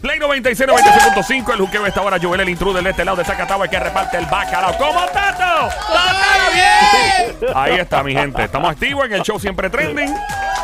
Play 0.00 0.18
96, 0.18 0.66
96.5, 0.70 1.52
el 1.52 1.60
juqueo 1.60 1.84
esta 1.86 2.00
hora, 2.00 2.16
Joel, 2.20 2.40
el 2.40 2.48
intruder 2.48 2.82
de 2.82 2.90
este 2.90 3.04
lado 3.04 3.18
de 3.18 3.24
Zacatau, 3.24 3.60
que 3.68 3.78
reparte 3.78 4.16
el 4.16 4.24
bacalao. 4.26 4.76
¿Cómo 4.78 5.04
está 5.04 5.36
todo? 5.36 5.68
¡Todo 5.68 6.52
bien! 6.54 7.54
Ahí 7.54 7.74
está, 7.78 8.02
mi 8.02 8.14
gente. 8.14 8.42
Estamos 8.44 8.70
activos 8.70 9.04
en 9.04 9.12
el 9.12 9.22
show 9.22 9.38
Siempre 9.38 9.68
Trending. 9.68 10.14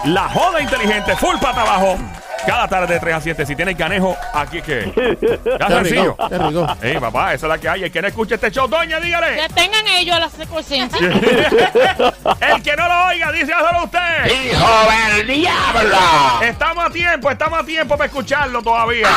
La 0.04 0.28
joda 0.30 0.62
inteligente, 0.62 1.14
full 1.16 1.36
pata 1.36 1.60
abajo. 1.62 1.98
Cada 2.46 2.68
tarde 2.68 2.94
de 2.94 3.00
3 3.00 3.14
a 3.14 3.20
7. 3.20 3.44
Si 3.44 3.56
tienes 3.56 3.76
canejo, 3.76 4.16
aquí 4.32 4.58
es 4.58 4.64
que. 4.64 5.18
Ya 5.58 5.66
Qué 5.66 5.74
sencillo. 5.74 6.16
rico, 6.16 6.28
qué 6.28 6.38
rico. 6.38 6.66
Ey, 6.80 6.98
papá, 7.00 7.34
esa 7.34 7.46
es 7.46 7.50
la 7.50 7.58
que 7.58 7.68
hay. 7.68 7.84
El 7.84 7.90
que 7.92 8.00
no 8.00 8.08
escuche 8.08 8.36
este 8.36 8.50
show, 8.52 8.68
doña, 8.68 9.00
dígale. 9.00 9.36
Que 9.36 9.48
tengan 9.52 9.86
ellos 9.88 10.18
la 10.20 10.30
secuencia. 10.30 10.84
El 12.40 12.62
que 12.62 12.76
no 12.76 12.86
lo 12.88 13.06
oiga, 13.06 13.32
dice 13.32 13.52
solo 13.52 13.84
usted. 13.84 13.98
¡Hijo 14.56 15.16
del 15.16 15.26
diablo! 15.26 15.96
Estamos 16.42 16.84
a 16.86 16.90
tiempo, 16.90 17.30
estamos 17.30 17.58
a 17.60 17.64
tiempo 17.64 17.96
para 17.96 18.06
escucharlo 18.06 18.62
todavía. 18.62 19.08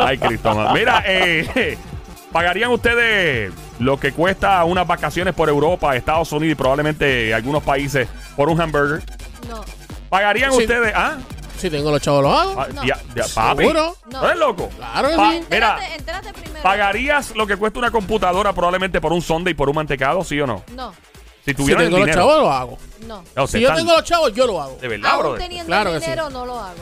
Ay, 0.00 0.18
Cristo. 0.18 0.54
Mira, 0.72 1.02
eh, 1.06 1.78
¿pagarían 2.32 2.70
ustedes 2.70 3.52
lo 3.78 3.98
que 3.98 4.12
cuesta 4.12 4.62
unas 4.64 4.86
vacaciones 4.86 5.34
por 5.34 5.48
Europa, 5.48 5.94
Estados 5.96 6.30
Unidos 6.32 6.52
y 6.52 6.54
probablemente 6.56 7.34
algunos 7.34 7.62
países 7.62 8.08
por 8.36 8.48
un 8.48 8.60
hamburger? 8.60 9.02
No. 9.48 9.64
¿Pagarían 10.08 10.52
Sí. 10.52 10.58
ustedes? 10.62 10.92
¿Ah? 10.94 11.18
Si 11.58 11.70
tengo 11.70 11.90
los 11.90 12.02
chavos, 12.02 12.22
los 12.22 12.38
hago. 12.38 12.60
Ah, 12.60 12.66
No. 12.74 12.82
dia- 12.82 12.98
dia- 13.14 13.24
papi. 13.34 13.62
¿Seguro? 13.62 13.96
No. 14.10 14.20
¿No 14.20 14.26
eres 14.26 14.38
loco? 14.38 14.68
Claro 14.76 15.08
que 15.08 15.16
Pa- 15.16 15.30
sí. 15.30 15.36
Mira, 15.50 15.70
Entérate, 15.78 15.94
entérate 15.96 16.32
primero. 16.34 16.62
¿pagarías 16.62 17.34
lo 17.34 17.46
que 17.46 17.56
cuesta 17.56 17.78
una 17.78 17.90
computadora 17.90 18.52
probablemente 18.52 19.00
por 19.00 19.12
un 19.12 19.22
sonde 19.22 19.52
y 19.52 19.54
por 19.54 19.70
un 19.70 19.76
mantecado, 19.76 20.22
sí 20.22 20.38
o 20.38 20.46
no? 20.46 20.62
No, 20.74 20.92
Si 21.46 21.52
Si 21.52 21.54
tuvieran 21.56 21.84
tengo 21.84 21.96
el 21.98 22.00
los 22.02 22.06
dinero. 22.08 22.28
chavos, 22.28 22.42
lo 22.42 22.50
hago. 22.52 22.78
no. 23.06 23.24
No, 23.36 23.46
Si 23.46 23.60
yo 23.60 23.68
están- 23.68 23.76
tengo 23.78 23.92
los 23.92 24.02
chavos, 24.04 24.32
yo 24.34 24.46
lo 24.48 24.60
hago. 24.60 24.76
De 24.80 24.88
verdad, 24.88 25.10
Aún 25.12 25.20
brother. 25.22 25.38
teniendo 25.42 25.66
Claro 25.66 25.92
que 25.92 25.98
sí. 26.00 26.04
dinero 26.06 26.28
no 26.30 26.44
lo 26.44 26.58
hago. 26.60 26.74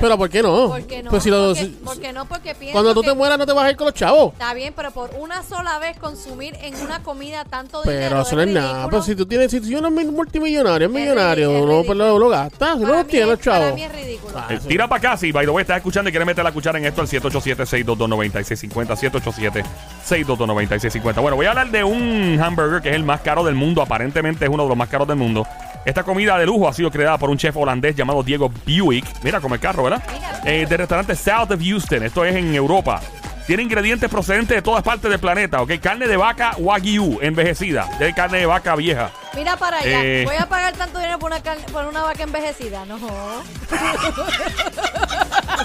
Pero 0.00 0.16
¿por 0.18 0.30
qué 0.30 0.42
no? 0.42 0.68
¿Por 0.68 0.82
qué 0.86 1.02
no? 1.02 1.10
Pues 1.10 1.22
si 1.22 1.30
lo- 1.30 1.46
porque, 1.48 1.60
si- 1.60 1.78
porque 1.84 2.12
no, 2.12 2.24
porque 2.26 2.54
pienso 2.54 2.72
cuando 2.72 2.94
tú 2.94 3.02
que 3.02 3.08
te 3.08 3.14
mueras, 3.14 3.38
no 3.38 3.46
te 3.46 3.52
vas 3.52 3.64
a 3.64 3.70
ir 3.70 3.76
con 3.76 3.86
los 3.86 3.94
chavos. 3.94 4.32
Está 4.32 4.54
bien, 4.54 4.72
pero 4.76 4.90
por 4.92 5.10
una 5.18 5.42
sola 5.42 5.78
vez 5.78 5.98
consumir 5.98 6.54
en 6.62 6.74
una 6.80 7.02
comida 7.02 7.44
tanto 7.44 7.82
dinero 7.82 8.08
Pero 8.08 8.22
eso 8.22 8.36
no 8.36 8.42
es 8.42 8.48
nada. 8.48 8.86
Pero 8.88 9.02
si 9.02 9.14
tú 9.16 9.26
tienes, 9.26 9.50
si 9.50 9.60
tú 9.60 9.66
eres 9.68 10.06
multimillonario, 10.12 10.88
es 10.88 10.94
Es 10.94 11.00
millonario, 11.00 11.50
es 11.56 11.64
no 11.64 11.82
pues 11.84 11.98
lo, 11.98 12.18
lo 12.18 12.28
gastas, 12.28 12.78
si 12.78 12.84
no 12.84 12.92
lo 12.92 12.98
mí 12.98 13.04
tienes 13.10 13.28
los 13.28 13.38
es- 13.40 13.46
Para 13.46 13.58
chavos. 13.60 13.74
mí 13.74 13.82
es 13.82 13.92
ridículo. 13.92 14.34
Ah, 14.38 14.46
Eh. 14.50 14.58
Tira 14.66 14.88
para 14.88 14.98
acá, 15.10 15.16
si 15.16 15.32
by 15.32 15.44
the 15.46 15.50
way 15.50 15.62
estás 15.62 15.78
escuchando 15.78 16.08
y 16.08 16.12
quieres 16.12 16.26
meter 16.26 16.44
la 16.44 16.52
cuchara 16.52 16.78
en 16.78 16.84
esto, 16.86 17.00
al 17.00 17.08
787-622-9650, 17.08 18.96
787-622-9650. 18.96 21.20
Bueno, 21.20 21.36
voy 21.36 21.46
a 21.46 21.50
hablar 21.50 21.70
de 21.70 21.84
un 21.84 22.38
hamburger 22.42 22.82
que 22.82 22.90
es 22.90 22.94
el 22.94 23.04
más 23.04 23.20
caro 23.20 23.44
del 23.44 23.54
mundo, 23.54 23.82
aparentemente 23.82 24.44
es 24.44 24.50
uno 24.50 24.62
de 24.64 24.68
los 24.68 24.78
más 24.78 24.88
caros 24.88 25.08
del 25.08 25.16
mundo. 25.16 25.46
Esta 25.84 26.02
comida 26.02 26.36
de 26.38 26.44
lujo 26.46 26.68
ha 26.68 26.72
sido 26.72 26.90
creada 26.90 27.16
por 27.18 27.30
un 27.30 27.38
chef 27.38 27.56
holandés 27.56 27.96
llamado 27.96 28.22
Diego 28.22 28.50
Buick. 28.66 29.06
Mira, 29.22 29.40
como 29.40 29.54
el 29.54 29.60
carro, 29.60 29.84
¿verdad? 29.84 30.02
Eh, 30.44 30.66
del 30.68 30.78
restaurante 30.78 31.14
South 31.16 31.50
of 31.50 31.60
Houston, 31.62 32.02
esto 32.02 32.24
es 32.24 32.36
en 32.36 32.54
Europa. 32.54 33.00
Tiene 33.46 33.62
ingredientes 33.62 34.10
procedentes 34.10 34.54
de 34.56 34.60
todas 34.60 34.82
partes 34.82 35.10
del 35.10 35.18
planeta, 35.18 35.62
¿ok? 35.62 35.72
Carne 35.80 36.06
de 36.06 36.18
vaca 36.18 36.52
Wagyu 36.58 37.18
envejecida, 37.22 37.88
de 37.98 38.12
carne 38.12 38.40
de 38.40 38.46
vaca 38.46 38.76
vieja. 38.76 39.10
Mira 39.34 39.56
para 39.56 39.78
allá. 39.78 40.04
Eh. 40.04 40.24
Voy 40.26 40.36
a 40.36 40.46
pagar 40.46 40.74
tanto 40.74 40.98
dinero 40.98 41.18
por 41.18 41.30
una, 41.30 41.40
carne- 41.42 41.64
por 41.72 41.86
una 41.86 42.02
vaca 42.02 42.22
envejecida. 42.24 42.84
No. 42.84 42.98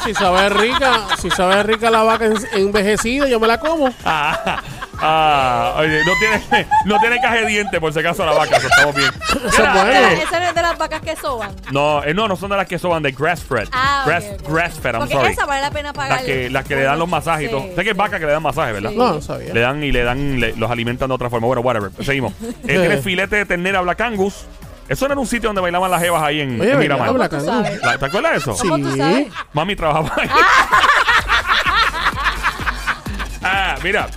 Si 0.06 0.14
sabe 0.14 0.50
rica, 0.50 1.08
si 1.22 1.30
sabe 1.32 1.62
rica 1.64 1.90
la 1.90 2.04
vaca 2.04 2.26
en- 2.26 2.48
envejecida, 2.54 3.28
yo 3.28 3.40
me 3.40 3.48
la 3.48 3.60
como. 3.60 3.94
Ah, 4.06 4.62
ah, 5.04 5.74
oye, 5.78 6.02
no 6.06 6.12
tiene, 6.20 6.68
no 6.86 7.00
tiene 7.00 7.20
caja 7.22 7.36
de 7.36 7.46
dientes, 7.48 7.80
por 7.80 7.94
si 7.94 8.00
acaso 8.00 8.26
la 8.26 8.34
vaca, 8.34 8.58
eso 8.58 8.68
estamos 8.68 8.96
bien. 8.96 9.10
Eso 9.30 9.48
es 9.48 9.58
Mira, 9.60 9.74
bueno. 9.74 9.90
eh, 10.08 10.24
Esa 10.24 10.40
no 10.40 10.46
es 10.48 10.56
de 10.56 10.62
las 10.62 10.78
vacas 10.78 11.02
que 11.02 11.16
soban. 11.16 11.52
no, 11.72 12.04
eh, 12.04 12.14
no, 12.14 12.28
no 12.28 12.36
son 12.36 12.50
de 12.50 12.58
las 12.58 12.68
que 12.68 12.80
soban 12.80 13.04
de 13.04 13.12
grass 13.12 13.44
fed. 13.44 13.68
Ah, 13.72 14.02
ok, 14.04 14.08
grass, 14.08 14.26
ok. 14.42 14.50
grass 14.50 14.80
fed, 14.80 14.92
I'm 14.94 15.00
Porque 15.02 15.14
sorry. 15.14 15.32
esa 15.34 15.46
vale 15.46 15.62
la 15.62 15.72
pena 15.72 15.94
pagar. 15.94 16.12
Las 16.18 16.22
que, 16.24 16.50
las 16.50 16.66
que 16.66 16.76
le 16.76 16.84
dan 16.84 17.00
los 17.00 17.10
masajes 17.10 17.48
y 17.48 17.52
todo. 17.52 17.66
sé 17.76 17.84
que 17.84 17.90
es 17.92 17.98
vaca 17.98 18.20
que 18.20 18.26
le 18.26 18.32
dan 18.32 18.44
masajes, 18.44 18.74
¿verdad? 18.74 18.90
Sí. 18.92 18.98
No, 18.98 19.14
no 19.14 19.22
sabía. 19.22 19.54
Le 19.54 19.60
dan 19.60 19.84
y 19.84 19.92
le 19.92 20.04
dan, 20.04 20.40
le- 20.40 20.56
los 20.56 20.72
alimentan 20.72 21.08
de 21.10 21.16
otra 21.16 21.30
forma. 21.30 21.48
Bueno, 21.48 21.62
whatever. 21.62 21.92
Seguimos. 22.04 22.34
Eh, 22.64 22.80
tiene 22.80 22.98
filete 22.98 23.36
de 23.36 23.46
ternera 23.46 23.82
Black 23.82 24.00
Angus. 24.02 24.46
Eso 24.88 25.08
no 25.08 25.14
era 25.14 25.20
un 25.22 25.28
sitio 25.28 25.50
donde 25.50 25.62
bailaban 25.62 25.90
las 25.92 26.02
jevas 26.02 26.22
ahí 26.24 26.42
en, 26.42 26.60
Oye, 26.60 26.72
en 26.72 26.80
¿verdad? 26.80 26.98
Miramar. 26.98 27.14
Black 27.14 27.32
¿Cómo 27.32 27.44
tú 27.44 27.52
Angus. 27.52 27.66
sabes? 27.68 27.82
La- 27.84 27.98
¿Te 27.98 28.06
acuerdas 28.06 28.32
de 28.34 28.38
eso? 28.38 28.54
Sí. 28.56 28.68
¿Cómo 28.70 28.90
tú 28.90 28.96
sabes? 28.98 29.28
Mami 29.54 29.76
trabajaba 29.76 30.12
ahí. 30.18 30.30
ah, 33.44 33.76
mira. 33.84 34.08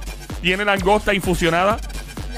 Tiene 0.42 0.64
langosta 0.64 1.12
infusionada. 1.14 1.78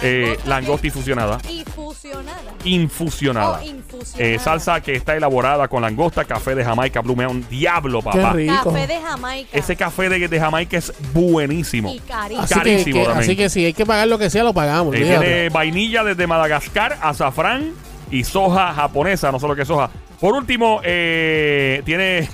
Eh, 0.01 0.39
¿Langosta 0.47 0.87
infusionada. 0.87 1.39
Y 1.49 1.65
fusionada. 1.75 2.41
Infusionada. 2.65 3.61
Oh, 3.61 3.67
infusionada. 3.67 4.33
Eh, 4.35 4.39
salsa 4.39 4.81
que 4.81 4.95
está 4.95 5.17
elaborada 5.17 5.67
con 5.67 5.83
langosta, 5.83 6.25
café 6.25 6.55
de 6.55 6.65
Jamaica, 6.65 7.01
Blue. 7.01 7.17
Diablo, 7.51 7.99
Qué 8.03 8.05
papá. 8.05 8.33
rico. 8.35 8.73
Café 8.73 8.87
de 8.87 9.01
Jamaica. 9.01 9.49
Ese 9.59 9.75
café 9.75 10.09
de, 10.09 10.29
de 10.29 10.41
Jamaica 10.41 10.77
es 10.79 10.93
buenísimo. 11.13 11.93
Y 11.93 11.99
carísimo. 11.99 12.43
Así 12.45 12.55
que, 12.55 12.61
carísimo 12.61 12.99
que- 13.01 13.05
también. 13.07 13.25
así 13.25 13.37
que 13.37 13.49
si 13.51 13.65
hay 13.65 13.73
que 13.75 13.85
pagar 13.85 14.07
lo 14.07 14.19
que 14.19 14.31
sea, 14.31 14.45
lo 14.45 14.55
pagamos. 14.55 14.95
Eh, 14.95 15.01
tiene 15.03 15.49
vainilla 15.49 16.05
desde 16.05 16.29
Madagascar, 16.29 16.97
azafrán 17.03 17.73
y 18.11 18.23
soja 18.23 18.73
japonesa, 18.75 19.33
no 19.33 19.41
sé 19.41 19.49
lo 19.49 19.57
que 19.57 19.63
es 19.63 19.69
soja. 19.69 19.91
Por 20.21 20.35
último, 20.35 20.81
eh, 20.85 21.83
tiene. 21.85 22.29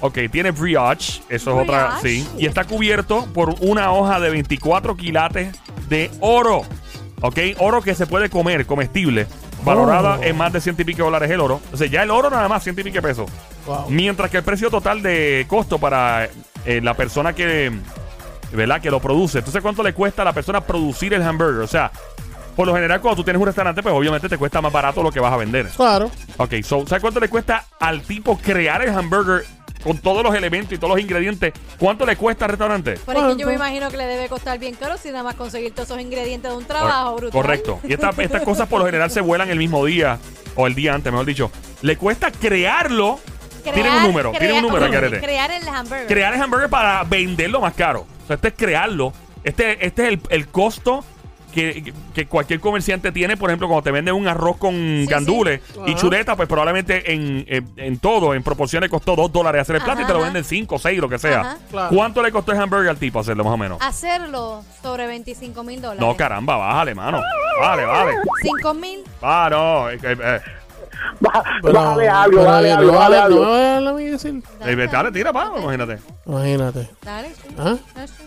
Ok, 0.00 0.18
tiene 0.32 0.50
brioche, 0.50 1.22
eso 1.28 1.50
es 1.56 1.62
otra, 1.62 1.98
sí. 2.00 2.26
Y 2.38 2.46
está 2.46 2.64
cubierto 2.64 3.26
por 3.34 3.54
una 3.60 3.92
hoja 3.92 4.18
de 4.20 4.30
24 4.30 4.96
quilates 4.96 5.54
de 5.88 6.10
oro. 6.20 6.62
Ok, 7.20 7.38
oro 7.58 7.82
que 7.82 7.94
se 7.94 8.06
puede 8.06 8.30
comer, 8.30 8.64
comestible. 8.66 9.26
Valorada 9.62 10.16
Oh. 10.18 10.22
en 10.22 10.38
más 10.38 10.52
de 10.54 10.60
ciento 10.62 10.80
y 10.80 10.84
pico 10.86 11.04
dólares 11.04 11.30
el 11.30 11.38
oro. 11.40 11.60
O 11.70 11.76
sea, 11.76 11.86
ya 11.86 12.02
el 12.02 12.10
oro 12.10 12.30
nada 12.30 12.48
más 12.48 12.62
ciento 12.64 12.80
y 12.80 12.84
pico 12.84 13.02
pesos. 13.02 13.30
Wow. 13.66 13.90
Mientras 13.90 14.30
que 14.30 14.38
el 14.38 14.42
precio 14.42 14.70
total 14.70 15.02
de 15.02 15.44
costo 15.48 15.78
para 15.78 16.30
eh, 16.64 16.80
la 16.82 16.94
persona 16.94 17.34
que, 17.34 17.70
¿verdad? 18.52 18.80
que 18.80 18.90
lo 18.90 19.00
produce. 19.00 19.38
Entonces, 19.38 19.60
¿cuánto 19.60 19.82
le 19.82 19.92
cuesta 19.92 20.22
a 20.22 20.24
la 20.24 20.32
persona 20.32 20.62
producir 20.62 21.12
el 21.12 21.22
hamburger? 21.22 21.60
O 21.60 21.66
sea, 21.66 21.90
por 22.56 22.66
lo 22.66 22.74
general, 22.74 23.02
cuando 23.02 23.16
tú 23.16 23.24
tienes 23.24 23.38
un 23.40 23.46
restaurante, 23.46 23.82
pues 23.82 23.94
obviamente 23.94 24.30
te 24.30 24.38
cuesta 24.38 24.62
más 24.62 24.72
barato 24.72 25.02
lo 25.02 25.12
que 25.12 25.20
vas 25.20 25.32
a 25.32 25.36
vender. 25.36 25.66
Claro. 25.76 26.10
Ok, 26.38 26.54
so, 26.64 26.86
¿sabes 26.86 27.02
cuánto 27.02 27.20
le 27.20 27.28
cuesta 27.28 27.66
al 27.78 28.00
tipo 28.00 28.38
crear 28.38 28.80
el 28.82 28.90
hamburger 28.96 29.44
con 29.82 29.98
todos 29.98 30.22
los 30.22 30.34
elementos 30.34 30.72
y 30.72 30.78
todos 30.78 30.94
los 30.94 31.00
ingredientes? 31.00 31.52
¿Cuánto 31.78 32.04
le 32.06 32.16
cuesta 32.16 32.44
al 32.44 32.50
restaurante? 32.50 32.98
Pero 33.06 33.28
es 33.30 33.34
que 33.36 33.40
yo 33.40 33.46
me 33.46 33.54
imagino 33.54 33.90
que 33.90 33.96
le 33.96 34.06
debe 34.06 34.28
costar 34.28 34.58
bien 34.58 34.74
caro 34.74 34.96
si 34.98 35.08
nada 35.10 35.22
más 35.22 35.34
conseguir 35.34 35.72
todos 35.72 35.88
esos 35.90 36.00
ingredientes 36.00 36.50
de 36.50 36.56
un 36.56 36.64
trabajo 36.64 37.16
brutal. 37.16 37.30
Correcto. 37.32 37.80
Y 37.84 37.92
esta- 37.92 38.10
estas 38.18 38.42
cosas 38.42 38.68
por 38.68 38.80
lo 38.80 38.86
general 38.86 39.10
se 39.10 39.20
vuelan 39.20 39.50
el 39.50 39.58
mismo 39.58 39.84
día 39.84 40.18
o 40.56 40.66
el 40.66 40.74
día 40.74 40.94
antes, 40.94 41.12
mejor 41.12 41.26
dicho. 41.26 41.50
Le 41.82 41.96
cuesta 41.96 42.30
crearlo. 42.30 43.18
Crear- 43.62 43.74
tienen 43.74 43.92
un 43.92 44.02
número, 44.04 44.30
tienen 44.32 44.64
un 44.64 44.70
crear- 44.70 44.90
número. 44.90 45.20
Crear 45.20 45.50
el 45.50 45.68
hamburger. 45.68 46.06
crear 46.06 46.34
el 46.34 46.40
hamburger 46.42 46.68
para 46.70 47.04
venderlo 47.04 47.60
más 47.60 47.74
caro. 47.74 48.06
O 48.24 48.26
sea, 48.26 48.36
este 48.36 48.48
es 48.48 48.54
crearlo. 48.54 49.12
Este, 49.44 49.84
este 49.86 50.02
es 50.02 50.08
el, 50.08 50.20
el 50.30 50.48
costo 50.48 51.04
que, 51.50 51.92
que 52.14 52.26
cualquier 52.26 52.60
comerciante 52.60 53.12
tiene, 53.12 53.36
por 53.36 53.50
ejemplo, 53.50 53.66
cuando 53.68 53.82
te 53.82 53.90
venden 53.90 54.14
un 54.14 54.28
arroz 54.28 54.56
con 54.56 54.72
Sí, 54.74 55.06
gandules 55.06 55.60
sí. 55.72 55.80
y 55.86 55.90
Ajá. 55.92 56.00
chuleta, 56.00 56.36
pues 56.36 56.48
probablemente 56.48 57.12
en, 57.12 57.44
en, 57.48 57.68
en 57.76 57.98
todo, 57.98 58.34
en 58.34 58.42
proporciones, 58.42 58.88
costó 58.90 59.16
dos 59.16 59.32
dólares 59.32 59.62
hacer 59.62 59.76
el 59.76 59.82
plato 59.82 60.02
y 60.02 60.06
te 60.06 60.12
lo 60.12 60.20
venden 60.20 60.44
5, 60.44 60.78
6, 60.78 60.98
lo 61.00 61.08
que 61.08 61.18
sea. 61.18 61.58
Claro. 61.70 61.94
¿Cuánto 61.94 62.22
le 62.22 62.30
costó 62.32 62.52
el 62.52 62.58
hamburger 62.60 62.90
al 62.90 62.98
tipo 62.98 63.20
hacerlo 63.20 63.44
más 63.44 63.52
o 63.54 63.56
menos? 63.56 63.78
Hacerlo 63.80 64.62
sobre 64.82 65.06
25 65.06 65.62
mil 65.64 65.80
dólares. 65.80 66.00
No, 66.00 66.16
caramba, 66.16 66.56
bájale, 66.56 66.94
mano. 66.94 67.20
Vale, 67.60 67.84
vale. 67.84 68.12
5 68.42 68.74
mil. 68.74 69.00
Ah, 69.22 69.48
no. 69.50 69.90
eh, 69.90 69.98
Pero- 70.00 70.40
Bájale 71.20 72.08
algo, 72.08 72.44
bájale 72.44 72.72
algo, 72.72 72.92
bájale 72.92 73.16
algo. 73.18 73.44
No 73.80 73.96
decir. 73.96 74.42
dale, 74.90 75.12
tira, 75.12 75.32
pa, 75.32 75.52
imagínate. 75.56 75.98
Imagínate. 76.26 76.88
Dale. 77.02 77.32
¿Ah? 77.58 77.76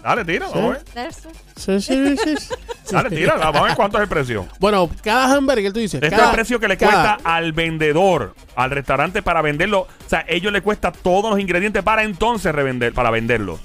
Dale, 0.04 0.26
tira, 0.26 0.48
vamos 0.50 0.76
a 0.76 0.94
ver. 0.96 1.12
Sí, 1.56 1.82
sí, 1.82 2.18
sí, 2.18 2.36
sí. 2.38 2.54
Dale, 2.92 3.10
tira, 3.10 3.36
vamos 3.36 3.62
a 3.62 3.64
ver 3.66 3.76
cuánto 3.76 3.98
es 3.98 4.04
el 4.04 4.10
precio. 4.10 4.46
Bueno, 4.60 4.90
cada 5.04 5.34
hamburger 5.34 5.74
tú 5.74 5.80
dices. 5.80 6.02
Este 6.04 6.16
es 6.16 6.22
el 6.22 6.32
precio 6.32 6.60
que 6.60 6.68
le 6.68 6.78
cada- 6.78 7.18
cuesta 7.18 7.30
al 7.30 7.54
vendedor, 7.54 8.36
al 8.56 8.72
restaurante 8.72 9.22
para 9.22 9.42
venderlo. 9.42 9.82
O 9.82 9.88
sea, 10.10 10.26
ellos 10.28 10.52
le 10.52 10.62
cuesta 10.62 10.92
todos 10.92 11.32
los 11.32 11.40
ingredientes 11.40 11.82
para 11.84 12.04
entonces 12.04 12.54
revender, 12.54 12.94
para 12.94 13.10
venderlo. 13.10 13.60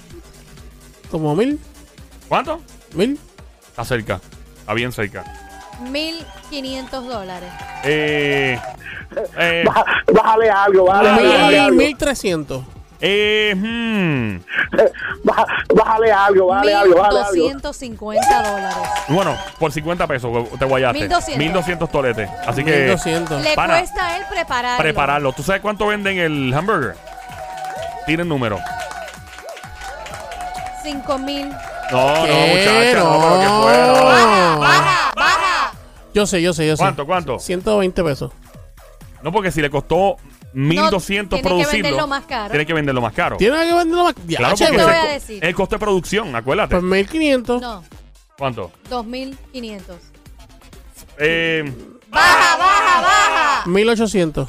Como 1.10 1.34
mil. 1.34 1.58
¿Cuánto? 2.28 2.60
Mil. 2.94 3.18
Está 3.68 3.84
cerca. 3.84 4.20
Está 4.60 4.74
bien 4.74 4.92
cerca. 4.92 5.24
1500 5.90 7.06
dólares. 7.06 7.50
Eh, 7.84 8.58
eh, 9.38 9.64
Bá- 9.66 9.84
Bájale 10.12 10.50
algo, 10.50 10.84
bájale 10.86 11.10
algo, 11.10 11.28
bájale 11.32 11.48
Mil, 11.48 11.58
algo. 11.60 11.76
mil 11.76 11.96
trescientos. 11.96 12.64
eh, 13.00 13.54
hmm. 13.56 14.36
Bá- 15.24 15.46
Bájale 15.74 16.12
algo, 16.12 16.46
bájale 16.48 16.74
algo, 16.74 16.96
bájale 16.96 17.18
algo. 17.20 17.32
1250 17.32 18.42
dólares. 18.42 18.76
Bueno, 19.08 19.36
por 19.58 19.72
50 19.72 20.06
pesos 20.06 20.48
te 20.58 20.64
guayaste. 20.64 20.98
1200. 21.00 21.38
1200 21.38 21.90
toletes. 21.90 22.28
Así 22.46 22.64
que 22.64 22.76
Mil 22.76 22.88
doscientos. 22.88 23.42
Le 23.42 23.54
Pana. 23.54 23.78
cuesta 23.78 24.06
a 24.06 24.16
él 24.16 24.22
prepararlo. 24.30 24.78
prepararlo. 24.82 25.32
¿Tú 25.32 25.42
sabes 25.42 25.60
cuánto 25.62 25.86
venden 25.86 26.18
el 26.18 26.52
hamburger? 26.54 26.94
Tienen 28.06 28.28
número. 28.28 28.58
5 30.82 31.18
mil. 31.18 31.48
No, 31.90 32.16
no, 32.16 32.24
¿Qué? 32.24 32.92
muchacha, 32.92 32.98
no, 33.04 33.20
pero 33.20 33.38
que 33.40 33.46
No. 33.46 33.62
fuera. 33.62 33.92
Baja, 33.92 34.58
baja, 34.58 35.12
baja. 35.16 35.72
Yo 36.14 36.26
sé, 36.26 36.40
yo 36.42 36.52
sé, 36.52 36.66
yo 36.66 36.76
sé. 36.76 36.82
¿Cuánto, 36.82 37.06
cuánto? 37.06 37.38
120 37.38 38.02
pesos. 38.04 38.32
No, 39.22 39.32
porque 39.32 39.50
si 39.50 39.60
le 39.60 39.68
costó 39.70 40.16
1200 40.52 41.28
tiene 41.28 41.42
que 41.42 41.48
producirlo, 41.48 41.82
venderlo 41.84 42.06
más 42.06 42.24
caro. 42.24 42.50
tiene 42.50 42.66
que 42.66 42.72
venderlo 42.74 43.00
más 43.00 43.12
caro. 43.12 43.36
¿Tiene 43.36 43.56
que 43.56 43.74
venderlo 43.74 44.04
más? 44.04 44.14
Claro, 44.14 44.56
Ya, 44.56 44.66
porque 44.68 44.82
voy 44.82 44.92
el, 44.92 44.98
a 44.98 45.04
decir. 45.12 45.44
el 45.44 45.54
costo 45.54 45.76
de 45.76 45.80
producción, 45.80 46.34
acuérdate. 46.34 46.74
Pues 46.74 46.82
1500. 46.84 47.60
No, 47.60 47.84
¿Cuánto? 48.38 48.70
2500. 48.88 49.96
Eh, 51.18 51.72
Baja, 52.10 52.56
baja, 52.56 53.00
baja. 53.02 53.62
1800. 53.66 54.48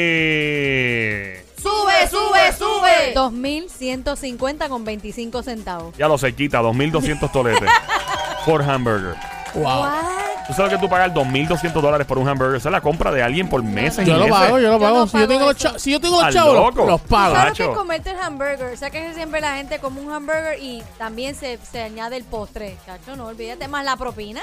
eh, 0.00 1.44
Sube, 1.60 2.08
sube, 2.08 2.52
sube. 2.56 3.12
2150 3.14 4.68
con 4.68 4.84
25 4.84 5.42
centavos. 5.42 5.96
ya 5.96 6.06
lo 6.08 6.16
sé, 6.18 6.34
quita 6.34 6.58
2200 6.60 7.30
toletes 7.32 7.68
por 8.46 8.62
hamburger. 8.62 9.14
Wow. 9.54 9.64
What? 9.64 10.04
¿Tú 10.50 10.56
sabes 10.56 10.72
que 10.72 10.78
tú 10.78 10.88
pagas 10.88 11.14
2.200 11.14 11.72
dólares 11.80 12.06
por 12.06 12.18
un 12.18 12.28
hamburger? 12.28 12.56
Esa 12.56 12.68
es 12.68 12.72
la 12.72 12.80
compra 12.80 13.12
de 13.12 13.22
alguien 13.22 13.48
por 13.48 13.62
meses 13.62 14.04
Yo 14.04 14.14
y 14.16 14.18
lo 14.18 14.24
meses. 14.24 14.38
pago, 14.40 14.58
yo 14.58 14.66
lo 14.68 14.74
Yo 14.74 14.80
pago. 14.80 14.98
no 14.98 15.06
si, 15.06 15.12
yo 15.12 15.18
pago 15.18 15.28
tengo 15.28 15.46
los 15.46 15.56
eso. 15.56 15.72
cha- 15.72 15.78
si 15.78 15.92
yo 15.92 16.00
tengo 16.00 16.16
los 16.16 16.24
Al 16.24 16.32
chavos, 16.34 16.54
los, 16.54 16.64
loco. 16.74 16.86
los 16.90 17.00
pago. 17.02 17.34
¿Sabes 17.36 17.52
qué 17.54 17.62
Nacho. 17.62 17.72
es 17.72 17.78
comerte 17.78 18.10
el 18.10 18.18
hamburger? 18.18 18.72
O 18.74 18.76
sea 18.76 18.90
que 18.90 19.14
siempre 19.14 19.40
la 19.40 19.56
gente 19.56 19.78
come 19.78 20.00
un 20.00 20.12
hamburger 20.12 20.58
y 20.60 20.82
también 20.98 21.34
se, 21.34 21.58
se 21.70 21.82
añade 21.82 22.16
el 22.16 22.24
postre. 22.24 22.76
Chacho, 22.84 23.14
no 23.16 23.26
olvídate 23.26 23.68
más 23.68 23.84
la 23.84 23.96
propina. 23.96 24.40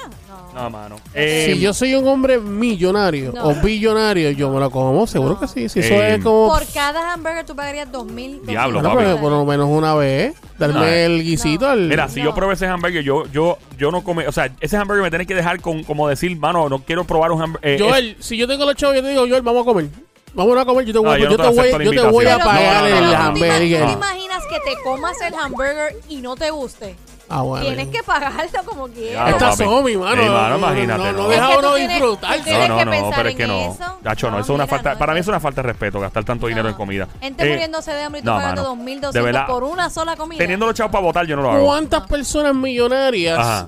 No. 0.54 0.62
No, 0.64 0.70
mano. 0.70 0.96
Eh, 1.14 1.52
Si 1.54 1.60
yo 1.60 1.74
soy 1.74 1.94
un 1.96 2.08
hombre 2.08 2.40
millonario 2.40 3.32
No. 3.34 3.50
o 3.50 3.54
billonario, 3.56 4.32
yo 4.32 4.50
me 4.50 4.60
lo 4.60 4.70
como, 4.72 5.06
seguro 5.08 5.34
No. 5.34 5.40
que 5.42 5.48
sí. 5.48 5.68
Si 5.70 5.80
eso 5.82 5.94
Eh, 5.94 6.16
es 6.16 6.24
como. 6.24 6.48
Por 6.48 6.66
cada 6.74 7.14
hamburger 7.14 7.46
tú 7.46 7.56
pagarías 7.56 7.92
2000. 7.92 8.46
Diablo, 8.46 8.82
Bueno, 8.82 9.10
papi. 9.12 9.22
por 9.22 9.32
lo 9.32 9.46
menos 9.46 9.68
una 9.70 9.94
vez, 9.96 10.36
darme 10.58 10.80
No. 10.80 10.86
el 10.86 11.24
guisito. 11.24 11.66
No. 11.66 11.72
al- 11.72 11.88
Mira, 11.90 12.08
si 12.08 12.20
No. 12.22 12.28
yo 12.28 12.34
pruebo 12.36 12.54
ese 12.54 12.66
hamburger, 12.68 13.04
yo, 13.04 13.26
yo, 13.28 13.58
yo 13.78 13.92
no 13.92 14.04
come, 14.04 14.28
o 14.28 14.32
sea, 14.32 14.50
ese 14.60 14.78
hamburger 14.78 15.04
me 15.04 15.10
tiene 15.10 15.26
que 15.26 15.36
dejar 15.36 15.62
con, 15.62 15.84
como 15.84 16.08
decir, 16.08 16.36
mano, 16.38 16.68
no 16.70 16.80
quiero 16.80 17.04
probar 17.06 17.32
un 17.32 17.42
hamburger. 17.42 17.80
Joel, 17.80 18.16
si 18.20 18.38
yo 18.38 18.48
tengo 18.48 18.66
los 18.66 18.76
chavos, 18.76 18.96
yo 18.96 19.02
te 19.04 19.10
digo, 19.10 19.28
Joel, 19.28 19.42
vamos 19.42 19.62
a 19.62 19.66
comer. 19.66 19.86
Vamos 20.34 20.58
a 20.58 20.66
comer. 20.66 20.86
Yo 20.86 20.94
te 20.94 21.00
voy, 21.00 21.08
No, 21.10 21.18
yo 21.18 21.26
no 21.26 21.32
yo 21.32 21.38
te 21.38 21.44
te 21.44 21.50
voy, 21.50 21.60
acepto 21.60 21.78
la 21.80 21.84
yo 21.86 21.92
te 21.92 22.02
voy 22.12 22.26
a 22.28 22.38
pagar 22.38 22.84
No, 22.84 22.90
no, 22.90 22.90
no, 22.90 22.96
el 22.98 23.04
no, 23.06 23.12
no. 23.12 23.18
hamburger. 23.18 23.80
¿Tú 23.82 23.88
te 23.88 23.92
imaginas 23.94 24.44
que 24.50 24.60
te 24.72 24.82
comas 24.84 25.22
el 25.22 25.34
hamburger 25.34 25.96
y 26.10 26.18
no 26.18 26.36
te 26.36 26.50
guste? 26.52 26.96
Ah, 27.30 27.42
bueno. 27.42 27.66
Tienes 27.66 27.88
que 27.90 28.04
pagarlo 28.04 28.64
como 28.66 28.88
quieras. 28.88 29.12
Claro, 29.14 29.30
Esta 29.32 29.50
papi. 29.52 29.64
Somi, 29.64 29.98
mano. 29.98 30.22
Sí, 30.24 30.30
mano, 30.30 30.42
no, 30.42 30.50
no, 30.50 30.58
imagínate, 30.58 30.98
No, 31.04 31.12
no, 31.12 31.18
no. 31.24 31.28
deja 31.30 31.44
Es 31.44 31.48
que 31.50 31.54
a 31.56 31.60
uno 31.60 31.76
tienes- 31.76 31.90
disfrutar. 31.98 32.38
tú 32.38 32.44
tienes 32.44 32.70
No, 32.70 32.78
que 32.78 32.86
no, 32.86 32.92
no, 32.92 32.92
pensar 32.98 33.14
pero 33.18 33.30
es 33.30 33.32
en 33.34 33.38
que 33.38 33.48
no. 33.48 33.60
eso. 33.74 33.98
Gacho, 34.02 34.28
no, 34.28 34.32
No, 34.32 34.38
eso 34.38 34.46
es 34.54 34.56
una 34.56 34.64
mira, 34.64 34.76
falta, 34.78 34.94
no, 34.94 35.00
para 35.00 35.14
mí 35.14 35.20
es 35.20 35.28
una 35.28 35.40
falta 35.40 35.62
de 35.62 35.68
respeto 35.68 36.00
gastar 36.00 36.24
tanto 36.24 36.48
dinero 36.48 36.70
en 36.70 36.76
comida. 36.76 37.08
Gente 37.20 37.46
Eh, 37.46 37.50
muriéndose 37.52 37.92
de 37.92 38.04
hambre 38.04 38.20
y 38.22 38.24
tú 38.24 38.30
no, 38.30 38.36
pagando 38.38 38.62
mano. 38.64 38.70
2200 38.76 39.14
De 39.14 39.22
verdad. 39.22 39.48
por 39.48 39.64
una 39.66 39.90
sola 39.90 40.16
comida. 40.16 40.38
Teniendo 40.38 40.66
los 40.66 40.76
chavos 40.76 40.92
para 40.92 41.04
votar, 41.04 41.26
yo 41.28 41.36
no 41.36 41.42
lo 41.42 41.52
hago. 41.52 41.66
¿Cuántas 41.66 42.08
personas 42.08 42.56
millonarias 42.56 43.38
Ajá. 43.40 43.68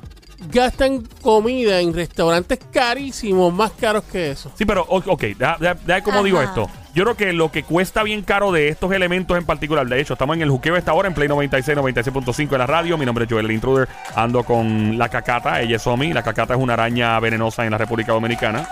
gastan 0.52 1.06
comida 1.22 1.82
en 1.82 1.94
restaurantes 1.94 2.60
carísimos, 2.72 3.54
más 3.54 3.72
caros 3.72 4.04
que 4.10 4.32
eso? 4.32 4.52
Sí, 4.56 4.66
pero, 4.66 4.84
o- 4.88 4.98
ok, 5.06 5.22
deja, 5.38 5.58
deja- 5.60 5.78
deja 5.86 6.02
cómo 6.02 6.24
digo 6.24 6.38
Ajá. 6.40 6.48
esto. 6.48 6.70
Yo 6.94 7.04
creo 7.04 7.16
que 7.16 7.34
lo 7.34 7.52
que 7.52 7.64
cuesta 7.64 8.02
bien 8.04 8.24
caro 8.24 8.52
de 8.52 8.68
estos 8.70 8.92
elementos 8.92 9.38
en 9.38 9.46
particular, 9.46 9.86
de 9.88 10.02
hecho, 10.02 10.14
estamos 10.14 10.36
en 10.36 10.42
el 10.42 10.50
juqueo 10.50 10.76
esta 10.76 10.94
hora 10.94 11.08
en 11.08 11.14
Play 11.14 11.28
96, 11.28 11.78
96.5 11.78 12.50
de 12.50 12.58
la 12.58 12.66
radio. 12.68 12.98
Mi 12.98 13.06
nombre 13.06 13.26
es 13.26 13.32
Joel 13.32 13.46
el 13.46 13.52
Intruder. 13.52 13.88
Ando 14.16 14.44
con 14.44 14.98
la 14.98 15.08
cacata, 15.10 15.62
ella 15.62 15.76
es 15.76 15.82
Somi. 15.84 16.14
La 16.14 16.24
cacata 16.24 16.56
es 16.56 16.60
una 16.60 16.74
araña 16.74 17.20
venenosa 17.20 17.64
en 17.66 17.72
la 17.72 17.78
República 17.78 18.12
Dominicana. 18.12 18.68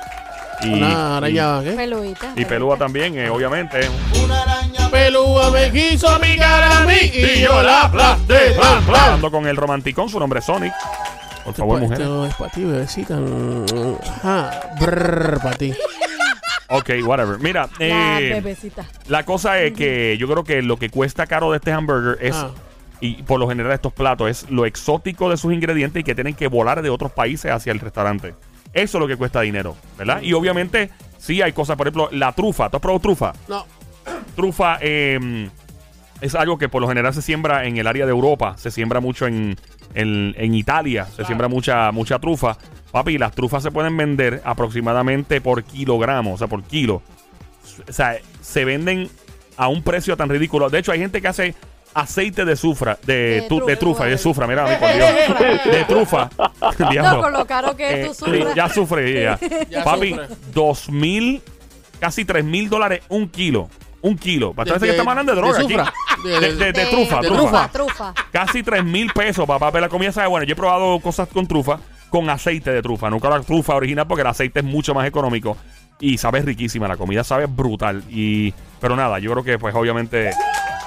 Y, 0.64 0.74
Una 0.74 1.18
araña, 1.18 1.62
¿qué? 1.64 1.72
Peludita. 1.74 2.34
y, 2.36 2.42
y 2.42 2.46
pelúa 2.46 2.76
también, 2.78 3.16
eh, 3.18 3.30
obviamente. 3.30 3.82
Pelúa 4.92 5.52
me 5.52 5.72
quiso 5.72 6.08
picar 6.20 6.64
a 6.64 6.86
mí 6.86 6.96
y 7.14 7.42
yo 7.42 7.62
la 7.62 7.84
aplasté. 7.84 8.54
Bla, 8.58 8.82
bla. 8.88 9.14
Ando 9.14 9.30
con 9.30 9.46
el 9.46 9.56
romanticón, 9.56 10.10
su 10.10 10.20
nombre 10.20 10.40
es 10.40 10.46
Sonic. 10.46 10.74
Por 11.46 11.54
favor, 11.54 11.80
mujer. 11.80 12.02
Esto 12.02 12.26
es 12.26 12.36
para 12.36 12.52
ti, 12.52 12.64
bebecita. 12.64 13.16
Mm, 13.16 13.96
Ajá. 14.18 14.52
Brrr, 14.82 15.40
para 15.42 15.56
ti. 15.56 15.74
Ok, 16.70 16.90
whatever. 17.04 17.40
Mira, 17.40 17.70
La 17.80 18.20
eh, 18.20 18.30
bebecita. 18.34 18.86
La 19.08 19.24
cosa 19.24 19.62
es 19.62 19.74
que 19.74 20.18
yo 20.18 20.28
creo 20.28 20.44
que 20.44 20.62
lo 20.62 20.78
que 20.78 20.90
cuesta 20.90 21.26
caro 21.28 21.52
de 21.52 21.58
este 21.58 21.72
hamburger 21.72 22.18
es, 22.22 22.36
Ah. 22.36 22.52
y 23.00 23.24
por 23.24 23.40
lo 23.40 23.48
general 23.48 23.72
estos 23.72 23.94
platos, 23.94 24.30
es 24.30 24.50
lo 24.52 24.66
exótico 24.66 25.30
de 25.30 25.38
sus 25.38 25.54
ingredientes 25.54 26.02
y 26.02 26.04
que 26.04 26.16
tienen 26.16 26.34
que 26.36 26.48
volar 26.48 26.82
de 26.82 26.90
otros 26.90 27.12
países 27.12 27.52
hacia 27.52 27.72
el 27.72 27.80
restaurante. 27.80 28.34
Eso 28.74 28.98
es 28.98 29.02
lo 29.02 29.08
que 29.08 29.16
cuesta 29.16 29.42
dinero, 29.42 29.76
¿verdad? 29.98 30.22
Y 30.22 30.34
obviamente, 30.34 30.90
sí 31.18 31.42
hay 31.42 31.54
cosas, 31.54 31.78
por 31.78 31.88
ejemplo, 31.88 32.10
la 32.12 32.34
trufa. 32.34 32.70
¿Tú 32.70 32.78
has 32.78 32.82
probado 32.82 33.00
trufa? 33.00 33.34
No. 33.48 33.66
Trufa 34.36 34.78
eh, 34.82 35.50
es 36.22 36.36
algo 36.36 36.58
que 36.58 36.70
por 36.70 36.82
lo 36.82 36.88
general 36.88 37.14
se 37.14 37.22
siembra 37.22 37.66
en 37.66 37.78
el 37.78 37.88
área 37.88 38.06
de 38.06 38.12
Europa, 38.12 38.56
se 38.58 38.72
siembra 38.72 39.00
mucho 39.00 39.26
en, 39.28 39.56
en- 39.94 40.34
en 40.38 40.54
Italia, 40.54 41.06
se 41.16 41.26
siembra 41.26 41.48
mucha, 41.48 41.92
mucha 41.92 42.20
trufa. 42.20 42.58
Papi, 42.92 43.18
las 43.18 43.34
trufas 43.34 43.62
se 43.64 43.72
pueden 43.72 43.96
vender 43.98 44.42
aproximadamente 44.46 45.42
por 45.42 45.64
kilogramo, 45.64 46.34
o 46.34 46.38
sea, 46.38 46.48
por 46.48 46.64
kilo. 46.64 47.02
O 47.88 47.92
sea, 47.92 48.18
se 48.42 48.66
venden 48.66 49.10
a 49.58 49.68
un 49.68 49.84
precio 49.84 50.16
tan 50.18 50.30
ridículo. 50.30 50.70
De 50.70 50.80
hecho, 50.80 50.92
hay 50.92 51.00
gente 51.00 51.22
que 51.22 51.28
hace 51.28 51.56
aceite 51.94 52.46
de 52.46 52.56
sufra, 52.56 52.98
de, 53.06 53.14
De 53.42 53.42
tu- 53.50 53.66
de 53.66 53.76
trufa. 53.76 54.06
de 54.06 54.18
sufra, 54.18 54.46
mira, 54.48 54.66
por 54.80 54.94
Dios. 54.94 55.10
de 55.72 55.84
trufa. 55.86 56.30
No, 56.80 57.22
con 57.22 57.34
lo 57.34 57.46
caro 57.46 57.76
que 57.76 57.88
es 57.90 58.06
Eh, 58.06 58.08
tu 58.10 58.14
sufra. 58.26 58.54
Ya 58.56 58.70
sufre, 58.70 59.24
ya. 59.24 59.40
Ya 59.70 59.84
Papi, 59.84 60.12
sufre. 60.12 60.28
dos 60.54 60.90
mil, 60.90 61.42
casi 62.00 62.24
tres 62.24 62.46
mil 62.46 62.70
dólares 62.70 63.02
un 63.10 63.28
kilo. 63.30 63.70
Un 64.02 64.18
kilo. 64.18 64.54
Para 64.54 64.74
De- 64.74 64.80
que 64.80 64.90
estamos 64.92 65.12
hablando 65.12 65.32
de 65.34 65.36
de 65.36 65.42
droga 65.42 65.62
sufra. 65.62 65.84
aquí. 65.84 65.92
De- 66.24 66.40
De, 66.40 66.56
de- 66.56 66.72
de 66.74 66.86
trufa, 66.86 67.22
de 67.22 67.28
trufa. 67.30 67.68
trufa. 67.72 68.14
Casi 68.32 68.62
tres 68.64 68.84
mil 68.84 69.12
pesos, 69.12 69.46
papá. 69.46 69.72
Pero 69.72 69.82
la 69.86 69.90
comida 69.90 70.12
sabe 70.12 70.28
bueno. 70.28 70.46
Yo 70.46 70.54
he 70.54 70.56
probado 70.56 71.00
cosas 71.00 71.28
con 71.30 71.48
trufa, 71.48 71.80
con 72.10 72.30
aceite 72.30 72.72
de 72.72 72.82
trufa. 72.82 73.10
Nunca 73.10 73.30
la 73.30 73.42
trufa 73.42 73.76
original 73.76 74.06
porque 74.08 74.22
el 74.22 74.28
aceite 74.28 74.60
es 74.60 74.66
mucho 74.66 74.94
más 74.94 75.08
económico. 75.08 75.58
Y 76.00 76.18
sabe 76.20 76.42
riquísima. 76.42 76.88
La 76.88 76.96
comida 76.98 77.24
sabe 77.24 77.48
brutal. 77.48 78.04
Y, 78.10 78.54
pero 78.80 78.96
nada, 78.96 79.18
yo 79.20 79.32
creo 79.32 79.44
que 79.44 79.58
pues 79.58 79.74
obviamente 79.74 80.30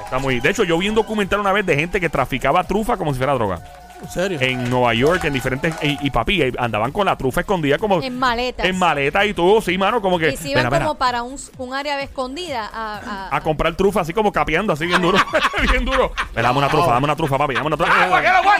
está 0.04 0.18
muy... 0.20 0.38
De 0.40 0.50
hecho, 0.50 0.62
yo 0.64 0.78
vi 0.78 0.88
un 0.88 0.94
documental 0.94 1.40
una 1.40 1.52
vez 1.52 1.66
de 1.66 1.74
gente 1.76 2.00
que 2.00 2.08
traficaba 2.08 2.62
trufa 2.64 2.96
como 2.96 3.12
si 3.12 3.18
fuera 3.18 3.34
droga. 3.34 3.60
¿En 4.02 4.08
serio? 4.10 4.38
En 4.40 4.68
Nueva 4.70 4.94
York, 4.94 5.24
en 5.24 5.32
diferentes... 5.32 5.74
Y, 5.82 5.98
y 6.06 6.10
papi, 6.10 6.42
eh, 6.42 6.52
andaban 6.58 6.90
con 6.92 7.04
la 7.06 7.16
trufa 7.16 7.40
escondida 7.40 7.78
como... 7.78 8.02
En 8.02 8.18
maletas. 8.18 8.64
En 8.66 8.78
maleta 8.78 9.24
y 9.26 9.34
todo, 9.34 9.60
sí, 9.60 9.76
mano, 9.76 10.00
como 10.00 10.18
que... 10.18 10.30
Y 10.30 10.36
se 10.36 10.48
iban 10.50 10.60
Mira, 10.64 10.70
mira, 10.70 10.86
como 10.86 10.98
para 10.98 11.22
un, 11.22 11.36
un 11.58 11.74
área 11.74 12.00
escondida 12.00 12.68
a, 12.72 13.28
a- 13.30 13.36
a 13.36 13.40
comprar 13.42 13.74
trufa 13.76 14.00
así 14.00 14.12
como 14.14 14.32
capeando, 14.32 14.72
así 14.72 14.86
bien 14.86 15.02
duro. 15.02 15.18
bien 15.70 15.84
duro. 15.84 16.12
Me 16.34 16.42
dame 16.42 16.58
una 16.58 16.68
trufa, 16.68 16.92
dame 16.92 17.04
una 17.04 17.16
trufa, 17.16 17.36
papi, 17.38 17.54
dame 17.54 17.66
una 17.66 17.76
trufa. 17.76 17.92
¡Ay, 18.04 18.10
¿para 18.10 18.22
qué 18.22 18.30
lo 18.42 18.50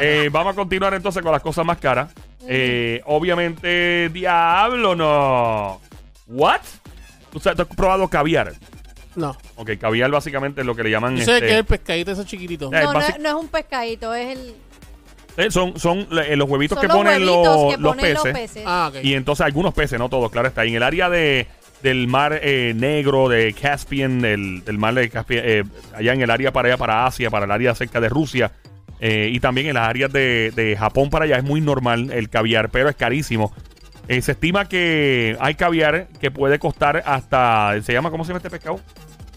eh, 0.00 0.28
vamos 0.32 0.52
a 0.52 0.56
continuar 0.56 0.94
entonces 0.94 1.22
con 1.22 1.32
las 1.32 1.42
cosas 1.42 1.64
más 1.64 1.78
caras. 1.78 2.10
Eh, 2.46 3.02
obviamente, 3.06 4.08
diablo, 4.10 4.94
no. 4.94 5.80
¿What? 6.26 6.60
¿Tú, 7.30 7.38
sabes- 7.40 7.56
tú 7.56 7.62
has 7.62 7.76
probado 7.76 8.08
caviar? 8.08 8.52
No. 9.18 9.36
Ok, 9.56 9.72
caviar 9.80 10.10
básicamente 10.10 10.60
es 10.62 10.66
lo 10.66 10.74
que 10.74 10.82
le 10.84 10.90
llaman... 10.90 11.16
Yo 11.16 11.24
sé 11.24 11.34
este, 11.34 11.46
que 11.46 11.52
es 11.52 11.58
el 11.58 11.64
pescadito 11.64 12.12
ese 12.12 12.24
chiquitito. 12.24 12.66
Eh, 12.72 12.80
No, 12.84 12.92
no, 12.92 13.00
basic- 13.00 13.16
es- 13.16 13.20
no 13.20 13.28
es 13.28 13.34
un 13.34 13.48
pescadito, 13.48 14.14
es 14.14 14.38
el. 14.38 14.54
eh, 15.36 15.50
son 15.50 15.78
son 15.78 16.06
eh, 16.12 16.36
los 16.36 16.48
huevitos 16.48 16.76
Son 16.76 16.82
que 16.82 16.88
los 16.88 16.96
ponen 16.96 17.14
huevitos 17.14 17.44
los, 17.62 17.74
que 17.74 17.80
los 17.80 17.90
ponen 17.96 18.00
peces. 18.02 18.24
los 18.24 18.32
peces. 18.32 18.62
Ah, 18.66 18.90
ok. 18.92 19.04
Y 19.04 19.14
entonces 19.14 19.44
algunos 19.44 19.74
peces, 19.74 19.98
no 19.98 20.08
todos, 20.08 20.30
claro 20.30 20.48
está. 20.48 20.64
En 20.64 20.74
el 20.74 20.82
área 20.82 21.08
de 21.10 21.46
del 21.82 22.08
mar 22.08 22.40
eh, 22.42 22.72
negro, 22.74 23.28
de 23.28 23.52
Caspian, 23.52 24.20
del, 24.20 24.64
del 24.64 24.78
mar 24.78 24.94
de 24.94 25.08
Caspian, 25.10 25.42
eh, 25.44 25.62
allá 25.94 26.12
en 26.12 26.22
el 26.22 26.30
área 26.30 26.52
para 26.52 26.68
allá, 26.68 26.76
para 26.76 27.06
Asia, 27.06 27.30
para 27.30 27.44
el 27.44 27.52
área 27.52 27.72
cerca 27.76 28.00
de 28.00 28.08
Rusia, 28.08 28.50
eh, 28.98 29.30
y 29.32 29.38
también 29.38 29.68
en 29.68 29.74
las 29.74 29.88
áreas 29.88 30.12
de, 30.12 30.52
de 30.56 30.76
Japón 30.76 31.08
para 31.08 31.26
allá 31.26 31.36
es 31.36 31.44
muy 31.44 31.60
normal 31.60 32.10
el 32.12 32.28
caviar, 32.30 32.70
pero 32.70 32.88
es 32.88 32.96
carísimo. 32.96 33.52
Eh, 34.08 34.20
se 34.22 34.32
estima 34.32 34.68
que 34.68 35.36
hay 35.38 35.54
caviar 35.54 36.08
que 36.20 36.32
puede 36.32 36.58
costar 36.58 37.00
hasta, 37.06 37.74
¿se 37.82 37.92
llama, 37.92 38.10
cómo 38.10 38.24
se 38.24 38.30
llama 38.30 38.38
este 38.38 38.50
pescado? 38.50 38.80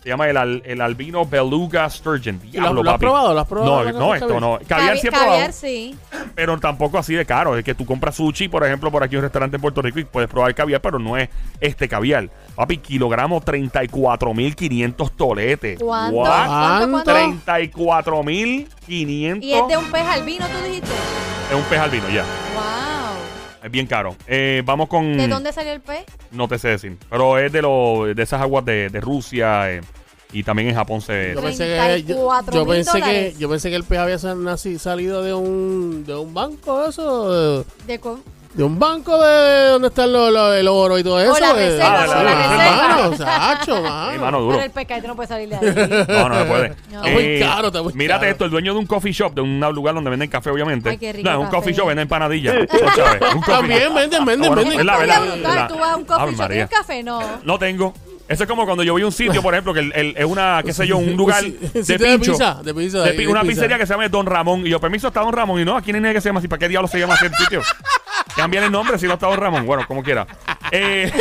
Se 0.01 0.09
llama 0.09 0.27
el, 0.27 0.35
al- 0.37 0.63
el 0.65 0.81
albino 0.81 1.25
beluga 1.27 1.87
sturgeon. 1.87 2.39
¿Y 2.43 2.57
¿Lo, 2.57 2.61
Diablo, 2.63 2.81
lo 2.83 2.89
has 2.89 2.95
papi. 2.95 3.05
probado? 3.05 3.33
¿Lo 3.35 3.39
has 3.39 3.47
probado? 3.47 3.83
No, 3.91 3.99
no, 3.99 4.15
esto 4.15 4.39
no. 4.39 4.57
Caviar 4.67 4.95
Cavi- 4.95 4.99
sí 4.99 5.07
he 5.07 5.11
probado 5.11 5.31
caviar 5.31 5.53
sí. 5.53 5.95
pero 6.33 6.59
tampoco 6.59 6.97
así 6.97 7.13
de 7.13 7.23
caro. 7.23 7.55
Es 7.55 7.63
que 7.63 7.75
tú 7.75 7.85
compras 7.85 8.15
sushi, 8.15 8.47
por 8.47 8.65
ejemplo, 8.65 8.89
por 8.89 9.03
aquí 9.03 9.13
en 9.13 9.19
un 9.19 9.23
restaurante 9.25 9.57
en 9.57 9.61
Puerto 9.61 9.79
Rico 9.83 9.99
y 9.99 10.05
puedes 10.05 10.27
probar 10.27 10.55
caviar, 10.55 10.81
pero 10.81 10.97
no 10.97 11.17
es 11.17 11.29
este 11.59 11.87
caviar. 11.87 12.29
Papi, 12.55 12.77
kilogramo 12.79 13.41
34.500 13.41 15.11
toletes. 15.15 15.79
¿Cuánto? 15.79 16.17
What? 16.17 16.47
¿Cuánto, 16.47 17.03
cuánto? 17.03 17.11
34.500 17.69 19.37
Y 19.43 19.53
es 19.53 19.67
de 19.67 19.77
un 19.77 19.91
pez 19.91 20.01
albino, 20.07 20.45
tú 20.47 20.65
dijiste. 20.65 20.89
es 21.51 21.55
un 21.55 21.63
pez 21.63 21.79
albino, 21.79 22.09
ya. 22.09 22.23
Wow. 22.55 22.80
Es 23.63 23.69
bien 23.71 23.85
caro. 23.87 24.15
Eh, 24.27 24.63
vamos 24.65 24.87
con... 24.89 25.15
¿De 25.17 25.27
dónde 25.27 25.53
salió 25.53 25.71
el 25.73 25.81
pez? 25.81 26.05
No 26.31 26.47
te 26.47 26.57
sé 26.57 26.69
decir. 26.69 26.97
Pero 27.09 27.37
es 27.37 27.51
de, 27.51 27.61
lo, 27.61 28.05
de 28.13 28.23
esas 28.23 28.41
aguas 28.41 28.65
de, 28.65 28.89
de 28.89 28.99
Rusia 29.01 29.71
eh, 29.71 29.81
y 30.33 30.43
también 30.43 30.69
en 30.69 30.75
Japón 30.75 31.01
se... 31.01 31.33
Yo 31.35 31.41
pensé 31.41 31.65
que, 31.65 32.03
yo, 32.03 32.15
34 32.15 32.53
yo 32.55 32.65
mil 32.65 32.73
pensé 32.75 33.01
que 33.01 33.35
yo 33.37 33.49
pensé 33.49 33.69
que 33.69 33.75
el 33.75 33.83
pez 33.83 33.99
había 33.99 34.17
salido 34.17 35.21
de 35.21 35.33
un 35.33 36.03
de 36.05 36.15
un 36.15 36.33
banco 36.33 36.87
eso. 36.87 37.63
De 37.85 37.99
co- 37.99 38.19
De 38.53 38.63
un 38.65 38.77
banco 38.77 39.17
de 39.17 39.69
donde 39.69 39.87
está 39.87 40.05
lo- 40.05 40.53
el 40.53 40.67
oro 40.67 40.99
y 40.99 41.03
todo 41.03 41.21
eso. 41.21 41.39
la 41.39 41.53
de- 41.53 41.69
reserva, 41.69 42.03
sí, 42.05 42.11
o 42.11 42.23
la 42.23 42.23
reserva. 42.23 42.65
Hermano, 42.65 43.15
Sí, 43.15 43.71
mano. 43.81 44.19
mano, 44.21 44.39
duro. 44.41 44.51
Pero 44.57 44.65
el 44.65 44.71
pescadito 44.71 45.07
no 45.07 45.15
puede 45.15 45.27
salir 45.29 45.47
de 45.49 45.55
ahí. 45.55 46.05
No, 46.09 46.29
no 46.29 46.35
se 46.37 46.45
puede. 46.45 46.65
Eh, 46.67 46.73
No. 46.91 46.97
Está 47.05 47.09
muy 47.13 47.39
caro, 47.39 47.67
está 47.67 47.81
muy 47.81 47.93
Mírate 47.93 48.19
caro. 48.21 48.31
esto, 48.31 48.45
el 48.45 48.51
dueño 48.51 48.73
de 48.73 48.79
un 48.79 48.85
coffee 48.87 49.13
shop, 49.13 49.33
de 49.33 49.41
un 49.41 49.59
lugar 49.73 49.95
donde 49.95 50.09
venden 50.09 50.29
café, 50.29 50.49
obviamente. 50.49 50.89
Ay, 50.89 50.97
qué 50.97 51.13
rico 51.13 51.29
no, 51.29 51.35
es 51.35 51.39
un 51.39 51.45
café. 51.45 51.55
coffee 51.57 51.73
shop, 51.73 51.87
venden 51.87 52.01
empanadillas. 52.03 52.55
Un 52.61 52.67
coffee- 53.41 53.45
También 53.45 53.93
venden, 53.95 54.25
venden, 54.25 54.51
Ah, 54.51 54.55
bueno, 54.55 54.69
venden. 54.69 54.79
es 54.79 54.85
la 54.85 54.97
verdad. 54.97 55.67
Tú 55.69 55.77
vas 55.77 55.91
a 55.91 55.95
un 55.95 56.03
coffee 56.05 56.25
shop, 56.31 56.37
María. 56.37 56.67
¿tienes 56.67 56.69
café? 56.69 57.03
No. 57.03 57.21
No 57.43 57.57
tengo. 57.57 57.93
Eso 58.27 58.43
es 58.43 58.49
como 58.49 58.65
cuando 58.65 58.83
yo 58.83 58.93
voy 58.93 59.01
a 59.01 59.05
un 59.05 59.11
sitio, 59.11 59.41
por 59.41 59.53
ejemplo, 59.53 59.73
que 59.73 59.79
el- 59.81 59.93
el- 59.93 60.13
es 60.17 60.25
una, 60.25 60.61
qué 60.63 60.71
sé 60.73 60.87
yo, 60.87 60.97
un 60.97 61.15
lugar 61.17 61.41
Sí, 61.43 61.57
de 61.73 61.99
pincho. 61.99 62.31
pizza, 62.31 62.59
de 62.63 62.73
pizza, 62.73 62.99
de 62.99 63.11
de- 63.11 63.13
pi- 63.17 63.23
de 63.25 63.27
una 63.31 63.41
pizza. 63.41 63.53
pizzería 63.53 63.77
que 63.77 63.85
se 63.85 63.93
llama 63.93 64.07
Don 64.09 64.25
Ramón. 64.25 64.65
Y 64.65 64.69
yo, 64.69 64.79
permiso, 64.79 65.07
está 65.09 65.21
Don 65.21 65.33
Ramón. 65.33 65.59
Y 65.59 65.65
no, 65.65 65.75
aquí 65.75 65.91
no 65.91 65.97
hay 65.97 66.01
nadie 66.01 66.15
que 66.15 66.21
se 66.21 66.29
llama 66.29 66.39
así. 66.39 66.47
¿Para 66.47 66.59
qué 66.59 66.69
diablo 66.69 66.87
se 66.87 66.99
llama 66.99 67.15
así 67.15 67.25
el 67.25 67.33
sitio? 67.35 67.61
Cambian 68.35 68.63
el 68.63 68.71
nombre 68.71 68.97
si 68.97 69.07
no 69.07 69.17
Don 69.17 69.37
Ramón. 69.37 69.65
Bueno, 69.65 69.85
como 69.87 70.03
quiera. 70.03 70.25
Eh, 70.71 71.11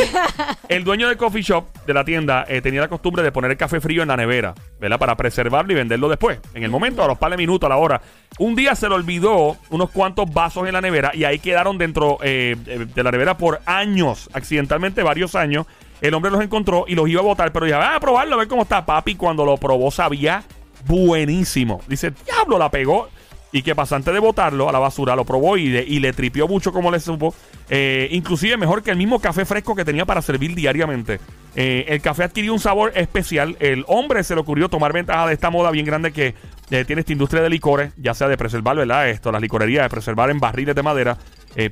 el 0.69 0.83
dueño 0.83 1.07
del 1.09 1.17
coffee 1.17 1.41
shop 1.41 1.65
de 1.85 1.93
la 1.93 2.05
tienda 2.05 2.45
eh, 2.47 2.61
tenía 2.61 2.81
la 2.81 2.87
costumbre 2.87 3.21
de 3.21 3.31
poner 3.31 3.51
el 3.51 3.57
café 3.57 3.81
frío 3.81 4.01
en 4.01 4.07
la 4.07 4.15
nevera, 4.17 4.53
¿verdad? 4.79 4.97
Para 4.97 5.15
preservarlo 5.17 5.71
y 5.73 5.75
venderlo 5.75 6.07
después. 6.07 6.39
En 6.53 6.63
el 6.63 6.69
momento, 6.69 7.03
a 7.03 7.07
los 7.07 7.17
par 7.17 7.31
de 7.31 7.37
minutos, 7.37 7.67
a 7.67 7.69
la 7.69 7.77
hora. 7.77 8.01
Un 8.39 8.55
día 8.55 8.75
se 8.75 8.87
le 8.87 8.95
olvidó 8.95 9.57
unos 9.69 9.89
cuantos 9.89 10.31
vasos 10.33 10.67
en 10.67 10.73
la 10.73 10.81
nevera 10.81 11.11
y 11.13 11.25
ahí 11.25 11.39
quedaron 11.39 11.77
dentro 11.77 12.17
eh, 12.21 12.55
de 12.95 13.03
la 13.03 13.11
nevera 13.11 13.37
por 13.37 13.59
años, 13.65 14.29
accidentalmente 14.33 15.03
varios 15.03 15.35
años. 15.35 15.65
El 15.99 16.13
hombre 16.13 16.31
los 16.31 16.41
encontró 16.41 16.85
y 16.87 16.95
los 16.95 17.07
iba 17.09 17.19
a 17.21 17.23
botar, 17.23 17.51
pero 17.51 17.67
ya, 17.67 17.79
"Ah, 17.91 17.95
a 17.97 17.99
probarlo, 17.99 18.35
a 18.35 18.39
ver 18.39 18.47
cómo 18.47 18.63
está. 18.63 18.85
Papi, 18.85 19.15
cuando 19.15 19.45
lo 19.45 19.57
probó, 19.57 19.91
sabía 19.91 20.43
buenísimo. 20.85 21.81
Dice, 21.87 22.11
diablo, 22.25 22.57
la 22.57 22.69
pegó. 22.71 23.09
Y 23.53 23.63
que 23.63 23.75
pasa, 23.75 23.97
antes 23.97 24.13
de 24.13 24.19
botarlo 24.19 24.69
a 24.69 24.71
la 24.71 24.79
basura, 24.79 25.13
lo 25.15 25.25
probó 25.25 25.57
y, 25.57 25.67
le- 25.99 26.13
tripió 26.13 26.47
mucho 26.47 26.71
como 26.71 26.89
le 26.89 26.99
supo. 27.01 27.35
Eh, 27.69 28.07
inclusive 28.11 28.55
mejor 28.55 28.81
que 28.81 28.91
el 28.91 28.97
mismo 28.97 29.19
café 29.19 29.43
fresco 29.43 29.75
que 29.75 29.83
tenía 29.83 30.05
para 30.05 30.21
servir 30.21 30.55
diariamente. 30.55 31.19
Eh, 31.55 31.85
el 31.89 32.01
café 32.01 32.23
adquirió 32.23 32.53
un 32.53 32.59
sabor 32.59 32.93
especial. 32.95 33.57
El 33.59 33.83
hombre 33.87 34.23
se 34.23 34.35
le 34.35 34.41
ocurrió 34.41 34.69
tomar 34.69 34.93
ventaja 34.93 35.27
de 35.27 35.33
esta 35.33 35.49
moda 35.49 35.69
bien 35.71 35.85
grande 35.85 36.13
que 36.13 36.33
eh, 36.69 36.85
tiene 36.85 37.01
esta 37.01 37.11
industria 37.11 37.41
de 37.41 37.49
licores, 37.49 37.91
ya 37.97 38.13
sea 38.13 38.29
de 38.29 38.37
preservar, 38.37 38.77
¿verdad? 38.77 39.09
Esto, 39.09 39.33
las 39.33 39.41
licorerías, 39.41 39.83
de 39.83 39.89
preservar 39.89 40.29
en 40.29 40.39
barriles 40.39 40.73
de 40.75 40.83
madera 40.83 41.17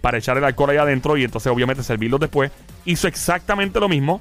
para 0.02 0.18
echar 0.18 0.38
el 0.38 0.44
alcohol 0.44 0.72
ahí 0.72 0.78
adentro 0.78 1.16
y 1.16 1.24
entonces 1.24 1.50
obviamente 1.50 1.84
servirlos 1.84 2.20
después. 2.20 2.52
Hizo 2.84 3.08
exactamente 3.08 3.80
lo 3.80 3.88
mismo 3.88 4.20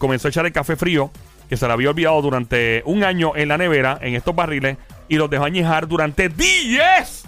comenzó 0.00 0.26
a 0.26 0.30
echar 0.30 0.46
el 0.46 0.52
café 0.52 0.74
frío, 0.74 1.12
que 1.48 1.56
se 1.56 1.66
le 1.66 1.72
había 1.72 1.90
olvidado 1.90 2.20
durante 2.22 2.82
un 2.86 3.04
año 3.04 3.36
en 3.36 3.48
la 3.48 3.58
nevera, 3.58 3.98
en 4.02 4.14
estos 4.16 4.34
barriles, 4.34 4.76
y 5.10 5.16
los 5.16 5.28
dejó 5.28 5.44
añejar 5.44 5.86
durante 5.88 6.30
10 6.30 7.24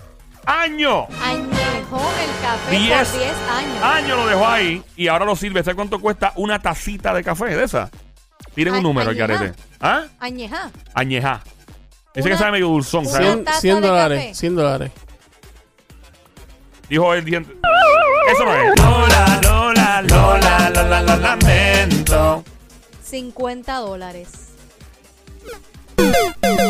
años. 0.47 1.05
Añejó 1.23 2.01
el 2.23 2.31
café 2.41 2.71
Diez 2.79 3.09
por 3.11 3.19
10 3.21 3.33
años. 3.51 3.83
Años 3.83 4.17
lo 4.19 4.27
dejó 4.27 4.47
ahí 4.49 4.83
y 4.97 5.09
ahora 5.09 5.25
lo 5.27 5.37
sirve. 5.37 5.63
¿Sabes 5.63 5.75
cuánto 5.77 5.99
cuesta 6.01 6.33
una 6.37 6.59
tacita 6.61 7.13
de 7.13 7.23
café 7.23 7.47
de 7.57 7.65
esa? 7.65 7.91
Tienen 8.55 8.75
un 8.75 8.83
número, 8.83 9.11
el 9.11 9.21
añejar. 9.21 9.39
carete. 9.39 9.63
¿Ah? 9.81 10.05
Añejá. 10.21 10.71
Añeja. 10.95 11.43
Dice 12.15 12.29
Una- 12.29 12.37
que 12.37 12.39
sabe 12.39 12.53
medio 12.53 12.69
dulzón, 12.69 13.03
una- 13.07 13.11
¿sabes? 13.11 13.27
100, 13.29 13.45
taza 13.45 13.61
100 13.61 13.81
de 13.81 13.89
dólares, 13.89 14.19
café. 14.23 14.35
100 14.35 14.57
dólares. 14.57 14.91
Dijo 16.89 17.15
el 17.15 17.25
diente. 17.25 17.53
Eso 18.33 18.45
no 18.45 18.55
es. 18.55 18.79
Lola, 18.81 19.41
Lola, 19.43 20.03
Lola, 20.03 20.71
Lola, 20.71 21.03
lo 21.03 21.17
lamento. 21.17 22.45
50 23.03 23.77
dólares. 23.77 24.52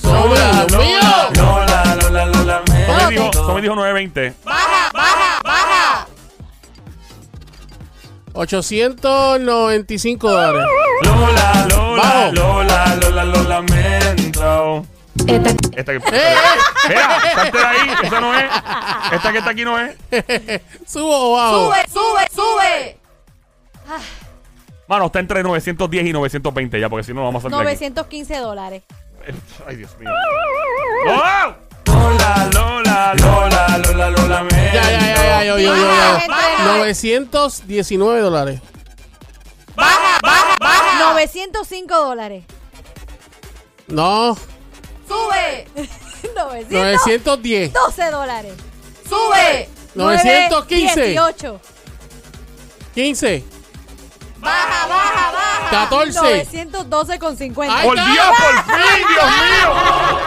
Lola. 0.02 0.66
Lola, 0.70 1.30
Lola, 1.34 1.94
Lola, 2.00 2.26
lo 2.26 2.44
lamento. 2.44 2.86
Somi 2.86 3.04
Ok. 3.04 3.10
dijo, 3.10 3.32
Somi 3.46 3.60
dijo 3.62 3.74
920. 3.74 4.34
¡Baja, 4.44 4.90
baja, 4.94 5.40
baja! 5.44 6.06
895 8.34 10.30
dólares. 10.30 10.66
Lola, 11.04 11.66
Lola. 11.68 12.30
Lola, 12.32 12.96
Lola, 12.96 13.24
lo 13.24 13.42
lamento. 13.44 14.86
Esta 15.76 15.92
que. 15.92 15.98
Mira, 16.00 17.20
salte 17.34 17.58
de 17.58 17.64
ahí, 17.64 17.90
esa 18.02 18.20
no 18.20 18.34
es. 18.34 18.50
Esta 19.12 19.32
que 19.32 19.38
está 19.38 19.50
aquí 19.50 19.64
no 19.64 19.78
es. 19.78 19.96
¿Subo 20.86 21.32
o 21.32 21.36
bajo? 21.36 21.66
¡Sube, 21.66 21.82
sube, 21.92 22.26
sube! 22.34 22.98
Mano, 24.88 25.06
está 25.06 25.20
entre 25.20 25.42
910 25.42 26.06
y 26.06 26.12
920 26.12 26.80
ya, 26.80 26.88
porque 26.88 27.04
si 27.04 27.12
no, 27.14 27.20
no 27.20 27.26
vamos 27.26 27.44
a 27.44 27.50
salir 27.50 27.56
de 27.66 27.72
aquí. 27.72 27.84
915 27.84 28.36
dólares. 28.38 28.82
Ay, 29.66 29.76
Dios 29.76 29.96
mío. 29.98 30.10
¡Lola! 31.06 31.56
Lola, 31.86 32.48
Lola, 32.52 33.14
Lola, 33.14 33.78
Lola, 33.78 34.10
lo 34.10 34.28
lamento. 34.28 34.56
Ya, 34.74 34.90
ya, 34.90 35.00
ya, 35.00 35.14
ya, 35.14 35.44
yo, 35.44 35.58
yo, 35.58 35.76
yo, 35.76 35.82
Baja, 35.82 36.26
yo. 36.26 36.84
entre- 36.86 37.38
919 37.38 38.20
dólares. 38.20 38.60
905 41.26 41.94
dólares. 41.94 42.44
No, 43.86 44.36
¡Sube! 45.06 45.68
912 46.34 47.72
910. 47.72 48.10
dólares. 48.10 48.52
¡Sube! 49.08 49.68
915. 49.94 51.00
18. 51.00 51.60
15. 52.94 53.44
Baja, 54.38 54.86
baja, 54.88 55.30
baja. 55.32 55.70
14. 55.70 56.20
912 56.20 57.18
con 57.20 57.36
50. 57.36 57.76
Ay, 57.78 57.86
¡Por 57.86 57.94
Dios, 57.94 58.26
por 58.26 58.64
fin, 58.64 59.06
Dios 59.08 59.30
mío! 59.38 59.68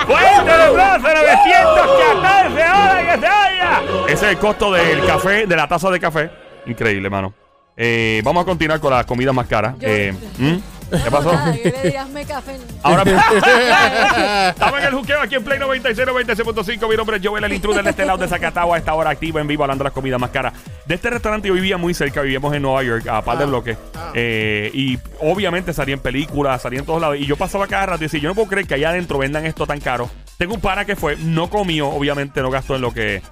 ¡Fuerte 0.08 0.54
el 0.54 0.62
abrazo! 0.62 1.08
¡914 1.08 2.54
horas 2.56 3.06
que 3.06 3.20
se 3.20 3.28
oiga! 3.28 3.84
Ese 4.08 4.14
es 4.14 4.24
el 4.24 4.38
costo 4.40 4.72
del 4.72 5.06
café, 5.06 5.46
de 5.46 5.56
la 5.56 5.68
taza 5.68 5.90
de 5.90 6.00
café. 6.00 6.32
Increíble, 6.66 7.10
mano. 7.10 7.34
Eh, 7.78 8.22
vamos 8.24 8.44
a 8.44 8.46
continuar 8.46 8.80
con 8.80 8.92
las 8.92 9.06
comidas 9.06 9.34
más 9.36 9.48
caras. 9.48 9.76
Yo- 9.80 9.88
Eh, 9.90 10.14
¿mm? 10.38 10.56
¿Qué 11.04 11.10
pasó? 11.12 11.34
Nada, 11.34 11.52
que 11.52 11.72
le 11.72 11.82
digas 11.90 12.08
me 12.10 12.24
café. 12.26 12.58
Ahora 12.84 13.02
estamos 14.50 14.80
en 14.80 14.86
el 14.86 14.94
juqueo 14.94 15.20
aquí 15.20 15.34
en 15.36 15.44
Play 15.44 15.58
96, 15.58 16.08
96.5. 16.08 16.88
Mi 16.88 16.96
nombre 16.96 17.18
es 17.18 17.26
Joel, 17.28 17.44
el 17.44 17.54
intruder 17.54 17.84
de 17.84 17.90
este 17.90 18.06
lado 18.06 18.20
de 18.20 18.28
Zacatau 18.28 18.72
a 18.72 18.78
esta 18.78 18.94
hora 18.94 19.10
activo 19.10 19.40
en 19.40 19.48
vivo 19.48 19.64
hablando 19.64 19.84
de 19.84 19.88
las 19.90 19.94
comidas 19.94 20.20
más 20.22 20.30
caras. 20.30 20.54
De 20.86 20.94
este 20.96 21.10
restaurante 21.10 21.48
yo 21.48 21.56
vivía 21.56 21.78
muy 21.78 21.96
cerca, 21.96 22.22
vivíamos 22.22 22.54
en 22.54 22.62
Nueva 22.62 22.84
York, 22.84 23.08
a 23.08 23.24
par 23.24 23.40
de 23.40 23.44
Ah, 23.46 23.48
bloques. 23.48 23.78
ah. 23.96 24.12
Eh, 24.14 24.70
y 24.76 25.00
obviamente 25.22 25.74
salía 25.74 25.96
en 25.96 26.02
películas, 26.02 26.62
salía 26.62 26.80
en 26.80 26.86
todos 26.86 27.02
lados. 27.02 27.18
Y 27.20 27.26
yo 27.26 27.36
pasaba 27.36 27.66
cada 27.66 27.88
rato 27.88 28.04
y 28.04 28.06
decía, 28.06 28.20
yo 28.20 28.30
no 28.30 28.36
puedo 28.36 28.48
creer 28.48 28.68
que 28.68 28.76
allá 28.76 28.90
adentro 28.90 29.18
vendan 29.18 29.46
esto 29.48 29.66
tan 29.66 29.80
caro. 29.80 30.08
Tengo 30.38 30.54
un 30.54 30.62
pana 30.62 30.86
que 30.86 30.96
fue, 30.96 31.16
no 31.18 31.50
comió, 31.50 31.90
obviamente 31.90 32.42
no 32.42 32.52
gastó 32.52 32.76
en 32.76 32.82
lo 32.82 32.92
que... 32.94 33.24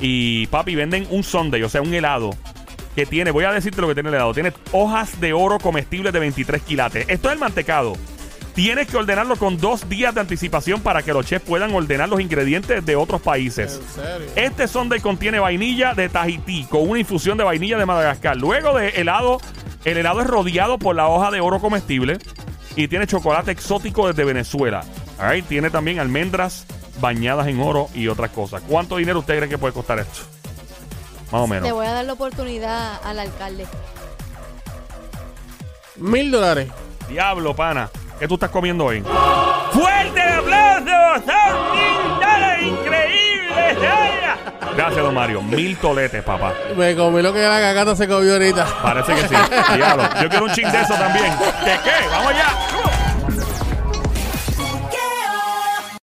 Y 0.00 0.46
papi, 0.48 0.74
venden 0.74 1.06
un 1.10 1.22
sundae, 1.22 1.62
o 1.64 1.68
sea, 1.68 1.82
un 1.82 1.92
helado 1.94 2.30
que 2.94 3.06
tiene, 3.06 3.30
voy 3.30 3.44
a 3.44 3.52
decirte 3.52 3.80
lo 3.80 3.88
que 3.88 3.94
tiene 3.94 4.08
el 4.08 4.14
helado, 4.14 4.34
tiene 4.34 4.52
hojas 4.72 5.20
de 5.20 5.32
oro 5.32 5.58
comestibles 5.58 6.12
de 6.12 6.20
23 6.20 6.62
quilates. 6.62 7.06
Esto 7.08 7.28
es 7.28 7.34
el 7.34 7.38
mantecado. 7.40 7.94
Tienes 8.54 8.86
que 8.86 8.96
ordenarlo 8.96 9.34
con 9.34 9.58
dos 9.58 9.88
días 9.88 10.14
de 10.14 10.20
anticipación 10.20 10.80
para 10.80 11.02
que 11.02 11.12
los 11.12 11.26
chefs 11.26 11.44
puedan 11.44 11.74
ordenar 11.74 12.08
los 12.08 12.20
ingredientes 12.20 12.86
de 12.86 12.94
otros 12.94 13.20
países. 13.20 13.80
En 13.82 14.02
serio. 14.04 14.26
Este 14.36 14.68
sundae 14.68 15.00
contiene 15.00 15.40
vainilla 15.40 15.92
de 15.94 16.08
Tahití 16.08 16.64
con 16.70 16.88
una 16.88 17.00
infusión 17.00 17.36
de 17.36 17.42
vainilla 17.42 17.78
de 17.78 17.84
Madagascar. 17.84 18.36
Luego 18.36 18.78
de 18.78 18.90
helado, 18.90 19.40
el 19.84 19.96
helado 19.96 20.20
es 20.20 20.28
rodeado 20.28 20.78
por 20.78 20.94
la 20.94 21.08
hoja 21.08 21.32
de 21.32 21.40
oro 21.40 21.58
comestible 21.58 22.18
y 22.76 22.86
tiene 22.86 23.08
chocolate 23.08 23.50
exótico 23.50 24.06
desde 24.06 24.24
Venezuela. 24.24 24.84
Tiene 25.48 25.70
también 25.70 25.98
almendras 25.98 26.64
bañadas 27.00 27.48
en 27.48 27.58
oro 27.58 27.88
y 27.92 28.06
otras 28.06 28.30
cosas. 28.30 28.62
¿Cuánto 28.68 28.98
dinero 28.98 29.18
usted 29.18 29.36
cree 29.36 29.48
que 29.48 29.58
puede 29.58 29.74
costar 29.74 29.98
esto? 29.98 30.20
Más 31.34 31.42
o 31.42 31.46
menos. 31.48 31.64
Le 31.64 31.72
voy 31.72 31.84
a 31.84 31.90
dar 31.90 32.04
la 32.04 32.12
oportunidad 32.12 33.00
al 33.02 33.18
alcalde. 33.18 33.66
Mil 35.96 36.30
dólares. 36.30 36.68
Diablo, 37.08 37.56
pana. 37.56 37.90
¿Qué 38.20 38.28
tú 38.28 38.34
estás 38.34 38.50
comiendo 38.50 38.84
hoy? 38.84 39.02
¡Fuerte 39.72 40.22
el 40.22 40.38
aplauso! 40.38 41.24
¡Son 41.26 41.72
mil 41.72 42.14
dólares 42.20 42.62
increíbles! 42.62 43.78
Gracias, 44.76 45.02
don 45.02 45.12
Mario. 45.12 45.42
Mil 45.42 45.76
toletes, 45.78 46.22
papá. 46.22 46.54
Me 46.76 46.94
comí 46.94 47.20
lo 47.20 47.32
que 47.32 47.42
la 47.42 47.58
cagata 47.58 47.96
se 47.96 48.06
comió 48.06 48.34
ahorita. 48.34 48.66
Parece 48.80 49.14
que 49.16 49.26
sí. 49.26 49.34
Diablo. 49.74 50.04
Yo 50.22 50.28
quiero 50.28 50.44
un 50.44 50.52
ching 50.52 50.70
de 50.70 50.82
eso 50.82 50.94
también. 50.94 51.36
¿De 51.64 51.80
qué? 51.82 52.08
¡Vamos 52.10 52.28
allá! 52.28 52.73